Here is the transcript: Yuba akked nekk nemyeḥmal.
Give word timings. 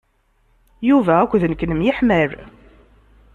Yuba 0.89 1.13
akked 1.21 1.43
nekk 1.45 1.61
nemyeḥmal. 1.65 2.31